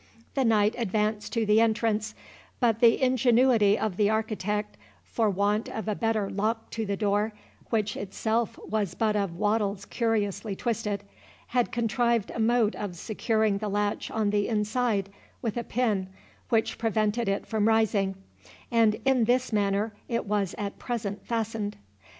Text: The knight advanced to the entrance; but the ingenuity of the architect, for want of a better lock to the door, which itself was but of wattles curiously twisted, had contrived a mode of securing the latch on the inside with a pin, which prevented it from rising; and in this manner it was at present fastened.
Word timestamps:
The 0.33 0.43
knight 0.43 0.73
advanced 0.79 1.31
to 1.33 1.45
the 1.45 1.61
entrance; 1.61 2.15
but 2.59 2.79
the 2.79 2.99
ingenuity 2.99 3.77
of 3.77 3.97
the 3.97 4.09
architect, 4.09 4.75
for 5.03 5.29
want 5.29 5.69
of 5.69 5.87
a 5.87 5.93
better 5.93 6.27
lock 6.27 6.71
to 6.71 6.87
the 6.87 6.97
door, 6.97 7.33
which 7.69 7.95
itself 7.95 8.57
was 8.67 8.95
but 8.95 9.15
of 9.15 9.35
wattles 9.35 9.85
curiously 9.85 10.55
twisted, 10.55 11.03
had 11.49 11.71
contrived 11.71 12.31
a 12.31 12.39
mode 12.39 12.75
of 12.75 12.95
securing 12.95 13.59
the 13.59 13.69
latch 13.69 14.09
on 14.09 14.31
the 14.31 14.47
inside 14.47 15.07
with 15.39 15.55
a 15.55 15.63
pin, 15.63 16.09
which 16.49 16.79
prevented 16.79 17.29
it 17.29 17.45
from 17.45 17.67
rising; 17.67 18.15
and 18.71 18.95
in 19.05 19.25
this 19.25 19.53
manner 19.53 19.93
it 20.09 20.25
was 20.25 20.55
at 20.57 20.79
present 20.79 21.23
fastened. 21.27 21.77